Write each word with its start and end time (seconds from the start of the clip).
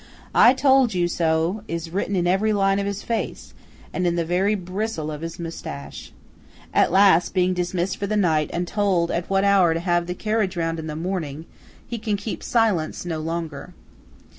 "I 0.33 0.55
told 0.55 0.95
you 0.95 1.07
so" 1.07 1.61
is 1.67 1.91
written 1.91 2.15
in 2.15 2.25
every 2.25 2.53
line 2.53 2.79
of 2.79 2.87
his 2.87 3.03
face, 3.03 3.53
and 3.93 4.07
in 4.07 4.15
the 4.15 4.25
very 4.25 4.55
bristle 4.55 5.11
of 5.11 5.21
his 5.21 5.37
moustache. 5.37 6.11
At 6.73 6.91
last, 6.91 7.35
being 7.35 7.53
dismissed 7.53 7.97
for 7.97 8.07
the 8.07 8.17
night 8.17 8.49
and 8.51 8.67
told 8.67 9.11
at 9.11 9.29
what 9.29 9.43
hour 9.43 9.75
to 9.75 9.79
have 9.79 10.07
the 10.07 10.15
carriage 10.15 10.57
round 10.57 10.79
in 10.79 10.87
the 10.87 10.95
morning, 10.95 11.45
he 11.85 11.99
can 11.99 12.17
keep 12.17 12.41
silence 12.41 13.05
no 13.05 13.19
longer. 13.19 13.75